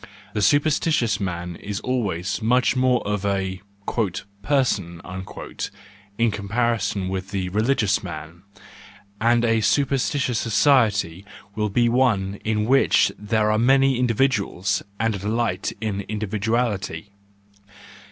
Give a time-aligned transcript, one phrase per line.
[0.33, 3.61] The superstitious man is always much more of a"
[4.41, 4.99] person,"
[6.17, 8.41] in comparison with the religious man,
[9.19, 15.19] and a superstitious society will be one in which there are many individuals, and a
[15.19, 17.11] delight in individuality.